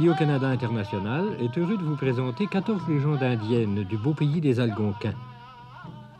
[0.00, 5.12] Radio-Canada International est heureux de vous présenter 14 légendes indiennes du beau pays des Algonquins.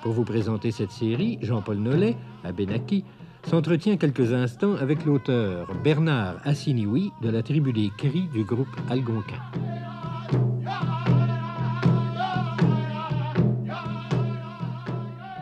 [0.03, 3.07] Pour vous présenter cette série, Jean-Paul Nollet, à Benaki,
[3.47, 9.41] s'entretient quelques instants avec l'auteur Bernard Assiniwi de la tribu des Cris du groupe Algonquin.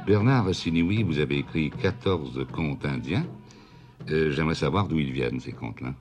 [0.06, 3.26] Bernard Assiniwi, vous avez écrit 14 contes indiens.
[4.08, 5.92] Euh, J'aimerais savoir d'où ils viennent, ces contes-là.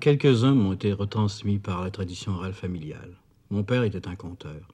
[0.00, 3.16] Quelques-uns m'ont été retransmis par la tradition orale familiale.
[3.50, 4.68] Mon père était un conteur.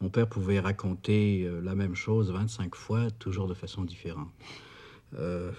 [0.00, 4.28] Mon père pouvait raconter euh, la même chose 25 fois, toujours de façon différente.
[5.18, 5.52] Euh,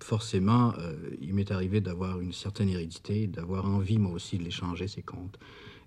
[0.00, 4.50] forcément, euh, il m'est arrivé d'avoir une certaine hérédité, d'avoir envie, moi aussi, de les
[4.50, 5.38] changer, ces contes,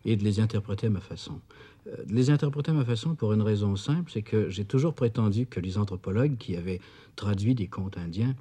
[0.03, 1.39] et de les interpréter à ma façon.
[1.85, 5.45] De les interpréter à ma façon pour une raison simple, c'est que j'ai toujours prétendu
[5.45, 6.79] que les anthropologues qui avaient
[7.15, 8.35] traduit des contes indiens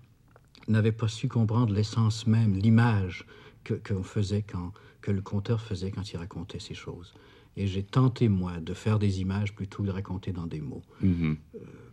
[0.69, 3.27] n'avaient pas su comprendre l'essence même, l'image
[3.75, 7.15] que, faisait quand, que le conteur faisait quand il racontait ces choses.
[7.57, 10.83] Et j'ai tenté, moi, de faire des images plutôt que de raconter dans des mots.
[11.01, 11.37] Mhm.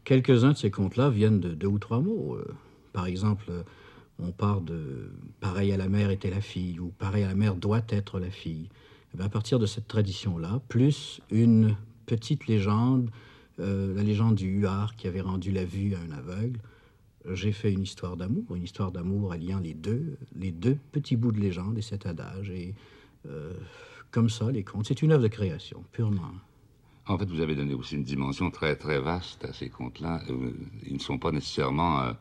[0.04, 2.36] Quelques-uns de ces contes-là viennent de deux ou trois mots.
[2.36, 2.54] Euh,
[2.94, 3.64] par exemple, euh,
[4.20, 7.56] on part de pareil à la mère était la fille ou pareil à la mère
[7.56, 8.70] doit être la fille.
[9.14, 13.10] Eh bien, à partir de cette tradition-là, plus une petite légende,
[13.60, 16.60] euh, la légende du huard qui avait rendu la vue à un aveugle,
[17.34, 21.32] j'ai fait une histoire d'amour, une histoire d'amour alliant les deux, les deux petits bouts
[21.32, 22.50] de légende et cet adage.
[22.52, 22.76] Et
[23.28, 23.54] euh,
[24.12, 26.32] comme ça, les contes, c'est une œuvre de création, purement.
[27.08, 30.22] En fait, vous avez donné aussi une dimension très, très vaste à ces contes-là.
[30.30, 30.52] Euh,
[30.86, 32.02] Ils ne sont pas nécessairement...
[32.02, 32.14] euh,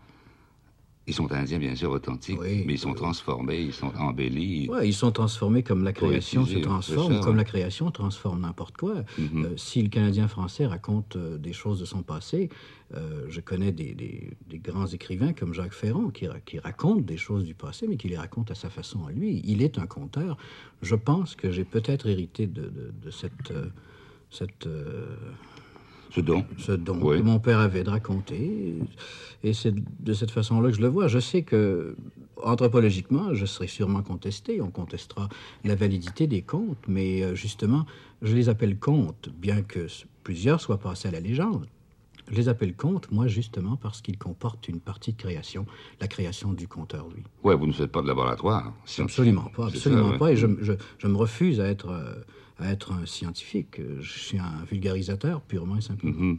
[1.06, 2.96] Ils sont indiens, bien sûr, authentiques, Oui, mais ils sont oui.
[2.96, 4.70] transformés, ils sont embellis.
[4.70, 9.04] Ouais, ils sont transformés comme la création se transforme, comme la création transforme n'importe quoi.
[9.18, 9.44] Mhm.
[9.44, 12.48] Euh, si le Canadien français raconte euh, des choses de son passé,
[12.94, 17.18] euh, je connais des, des- des grands écrivains comme Jacques Ferrand qui, qui racontent des
[17.18, 19.42] choses du passé, mais qui les racontent à sa façon à lui.
[19.44, 20.38] Il est un conteur.
[20.80, 23.52] Je pense que j'ai peut-être hérité de, de- de cette,
[24.30, 24.66] cette,
[26.14, 26.44] Ce don.
[26.58, 27.18] ce don Oui.
[27.18, 28.74] que mon père avait de raconter.
[29.42, 31.08] Et c'est de cette façon-là que je le vois.
[31.08, 31.96] Je sais que,
[32.42, 34.60] anthropologiquement, je serai sûrement contesté.
[34.60, 35.28] On contestera
[35.64, 37.84] la validité des contes, mais euh, justement,
[38.22, 39.86] je les appelle contes, bien que
[40.22, 41.66] plusieurs soient passés à la légende.
[42.30, 45.66] Je les appelle contes, moi, justement, parce qu'ils comportent une partie de création,
[46.00, 47.22] la création du conteur, lui.
[47.42, 48.72] Ouais, vous ne faites pas de laboratoire.
[48.86, 49.18] scientifique.
[49.20, 50.18] Absolument pas, absolument ça, ouais.
[50.18, 50.32] pas.
[50.32, 52.14] Et je, je- je me refuse à être, euh,
[52.58, 53.80] à être un scientifique.
[54.00, 56.18] Je suis un vulgarisateur, purement et simplement.
[56.18, 56.38] Mhm.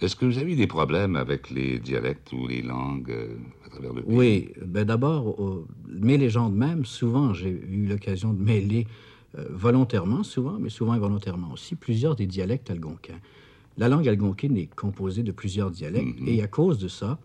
[0.00, 3.68] Est-ce que vous avez eu des problèmes avec les dialectes ou les langues euh, à
[3.68, 4.16] travers le pays?
[4.16, 8.88] Oui, ben d'abord, euh, mes légendes même, souvent, j'ai eu l'occasion de mêler
[9.38, 13.20] euh, volontairement, souvent, mais souvent involontairement aussi, plusieurs des dialectes algonquins.
[13.78, 17.18] La langue algonquine est composée de plusieurs dialectes, et à cause de ça,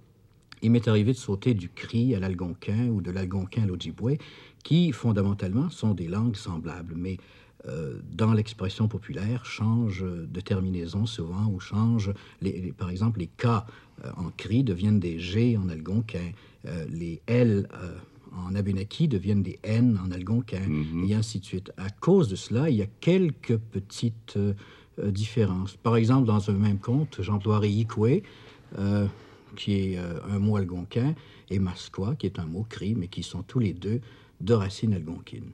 [0.61, 4.17] il m'est arrivé de sauter du cri à l'algonquin ou de l'algonquin à l'ojibwe,
[4.63, 7.17] qui fondamentalement sont des langues semblables, mais
[7.67, 13.27] euh, dans l'expression populaire, changent de terminaison souvent, ou changent, les, les- par exemple, les
[13.27, 16.31] K euh, en cri deviennent des G en algonquin,
[16.65, 17.67] euh, les L
[18.45, 20.61] en abénaki deviennent des N en algonquin,
[21.07, 21.71] et ainsi de suite.
[21.77, 24.53] À cause de cela, il y a quelques petites euh,
[24.99, 25.75] euh, différences.
[25.77, 28.23] Par exemple, dans un même conte, j'emploierai Ikwe,
[28.79, 29.07] euh,
[29.55, 31.13] qui est euh, un mot algonquin,
[31.49, 34.01] et Masqua, qui est un mot cri, mais qui sont tous les deux
[34.41, 35.51] de racines algonquines.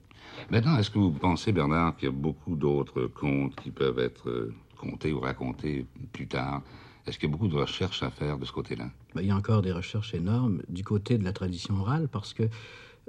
[0.50, 4.50] Maintenant, est-ce que vous pensez, Bernard, qu'il y a beaucoup d'autres contes qui peuvent être
[4.76, 6.62] contés ou racontés plus tard?
[7.06, 8.88] Est-ce qu'il y a beaucoup de recherches à faire de ce côté-là?
[9.14, 12.32] Ben, il y a encore des recherches énormes du côté de la tradition orale parce
[12.32, 12.44] que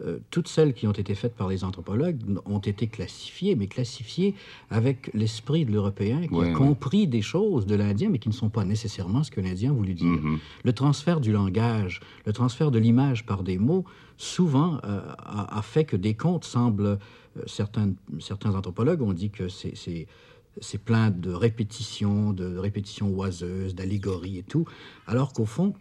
[0.06, 4.36] euh, toutes celles qui ont été faites par les anthropologues ont été classifiées, mais classifiées
[4.70, 6.54] avec l'esprit de l'Européen qui Ouais, a ouais.
[6.54, 9.74] compris des choses de l'Indien, mais qui ne sont pas nécessairement ce que l'Indien a
[9.74, 10.08] voulu dire.
[10.08, 10.40] Mhm.
[10.66, 13.86] Le transfert du langage, le transfert de l'image par des mots,
[14.18, 16.86] souvent euh, a, a fait que des contes semblent...
[16.86, 16.98] euh,
[17.46, 20.08] certains, certains anthropologues ont dit que c'est...
[20.62, 24.66] c'est plein de répétitions, de répétitions oiseuses, d'allégories et tout,
[25.08, 25.74] alors qu'au fond,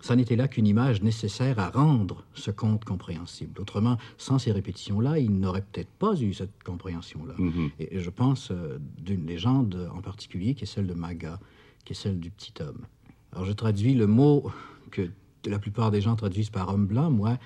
[0.00, 3.58] ça n'était là qu'une image nécessaire à rendre ce conte compréhensible.
[3.60, 7.34] Autrement, sans ces répétitions-là, il n'aurait peut-être pas eu cette compréhension-là.
[7.38, 7.70] Mhm.
[7.80, 11.40] Et, et je pense euh, d'une légende en particulier, qui est celle de Maga,
[11.84, 12.84] qui est celle du petit homme.
[13.32, 14.44] Alors je traduis le mot
[14.90, 15.10] que
[15.46, 17.38] la plupart des gens traduisent par homme blanc, moi,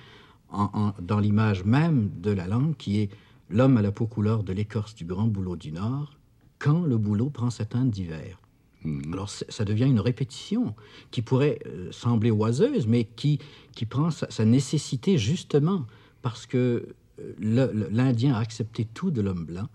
[0.49, 3.09] en- en- dans l'image même de la langue, qui est
[3.49, 6.17] l'homme à la peau couleur de l'écorce du grand bouleau du Nord,
[6.61, 8.39] quand le bouleau prend sa teinte d'hiver.
[8.83, 9.13] Mhm.
[9.13, 10.75] Alors ça devient une répétition
[11.11, 13.39] qui pourrait euh, sembler oiseuse, mais qui,
[13.75, 15.85] qui prend sa, sa nécessité justement
[16.21, 16.87] parce que
[17.19, 19.67] euh, l'Indien a accepté tout de l'homme blanc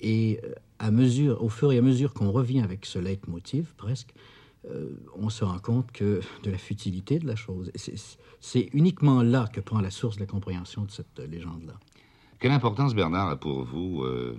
[0.00, 4.12] et euh, à mesure, au fur et à mesure qu'on revient avec ce leitmotiv presque,
[4.70, 7.70] euh, on se rend compte que de la futilité de la chose.
[8.40, 11.74] C'est- uniquement là que prend la source de la compréhension de cette légende-là.
[12.40, 14.36] Quelle importance, Bernard, a pour vous euh,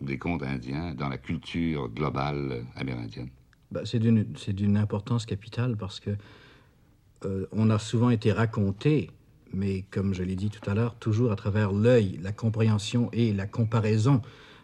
[0.00, 3.28] des contes indiens dans la culture globale amérindienne?
[3.70, 6.10] Ben, C'est d'une importance capitale parce que
[7.24, 9.10] euh, on a souvent été raconté,
[9.52, 13.32] mais comme je l'ai dit tout à l'heure, toujours à travers l'œil, la compréhension et
[13.32, 14.22] la comparaison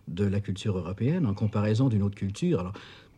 [0.09, 2.61] de la culture européenne en comparaison d'une autre culture.
[2.61, 2.73] Alors,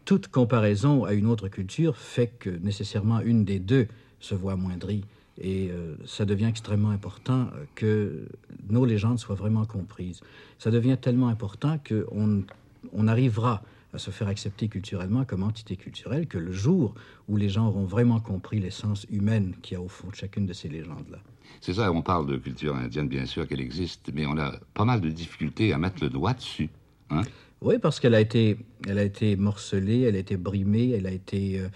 [0.04, 3.88] toute comparaison à une autre culture fait que nécessairement une des deux
[4.20, 5.04] se voit moindrie.
[5.40, 8.28] Et euh, ça devient extrêmement important euh, que
[8.68, 10.20] nos légendes soient vraiment comprises.
[10.58, 12.44] Ça devient tellement important qu'on
[12.92, 13.62] on arrivera
[13.94, 16.94] à se faire accepter culturellement comme entité culturelle que le jour
[17.28, 20.46] où les gens auront vraiment compris l'essence humaine qu'il y a au fond de chacune
[20.46, 21.18] de ces légendes-là.
[21.60, 24.84] C'est ça, on parle de culture indienne, bien sûr qu'elle existe, mais on a pas
[24.84, 26.68] mal de difficultés à mettre le doigt dessus.
[27.10, 27.22] Hein?
[27.60, 31.10] Oui, parce qu'elle a été, elle a été morcelée, elle a été brimée, elle a
[31.10, 31.68] été, euh,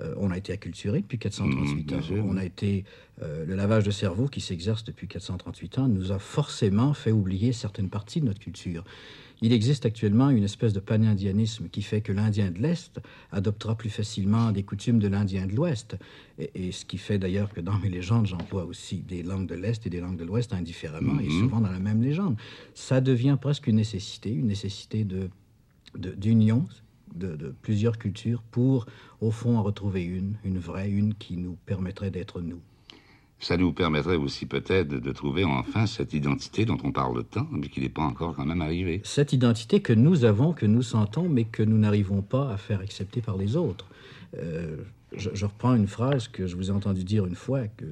[0.00, 2.26] euh, on a été acculturé depuis 438 mmh, ans.
[2.28, 2.84] On a été,
[3.22, 7.52] euh, le lavage de cerveau qui s'exerce depuis 438 ans nous a forcément fait oublier
[7.52, 8.84] certaines parties de notre culture.
[9.40, 13.00] Il existe actuellement une espèce de panindianisme qui fait que l'Indien de l'Est
[13.30, 15.96] adoptera plus facilement des coutumes de l'Indien de l'Ouest.
[16.38, 19.86] Et, ce qui fait d'ailleurs que dans mes légendes, j'emploie aussi des langues de l'Est
[19.86, 21.40] et des langues de l'Ouest indifféremment, et mhm.
[21.40, 22.36] souvent dans la même légende.
[22.74, 25.30] Ça devient presque une nécessité, une nécessité de,
[25.94, 26.66] d'union
[27.14, 28.86] de, de, plusieurs cultures pour,
[29.20, 32.60] au fond, en retrouver une, une vraie, une qui nous permettrait d'être nous.
[33.40, 37.68] Ça nous permettrait aussi peut-être de trouver enfin cette identité dont on parle tant, mais
[37.68, 39.00] qui n'est pas encore quand même arrivée.
[39.04, 42.80] Cette identité que nous avons, que nous sentons, mais que nous n'arrivons pas à faire
[42.80, 43.86] accepter par les autres.
[44.36, 44.78] Euh,
[45.16, 47.86] je, reprends une phrase que je vous ai entendu dire une fois, que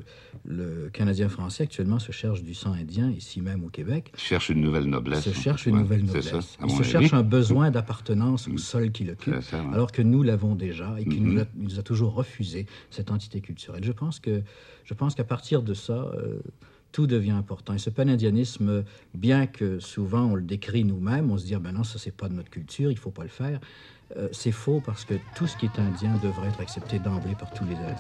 [0.45, 4.13] le Canadien français actuellement se cherche du sang indien, ici même au Québec.
[4.17, 5.25] Cherche une nouvelle noblesse.
[5.25, 6.59] Se cherche une nouvelle noblesse.
[6.65, 8.59] Il se cherche un besoin d'appartenance au mm.
[8.59, 9.35] sol qu'il occupe,
[9.73, 11.47] alors que nous l'avons déjà et qu'il nous, mm-hmm.
[11.57, 13.85] nous, a toujours refusé cette entité culturelle.
[13.85, 14.43] Je pense que
[14.85, 16.39] je pense qu'à partir de ça, euh,
[16.93, 17.75] tout devient important.
[17.75, 18.85] Et ce panindianisme,
[19.15, 22.15] bien que souvent on le décrit nous-mêmes, on se dit ah ben non, ça c'est
[22.15, 23.61] pas de notre culture, il faut pas le faire.
[24.17, 27.51] Euh, c'est faux parce que tout ce qui est indien devrait être accepté d'emblée par
[27.51, 27.97] tous les Indiens.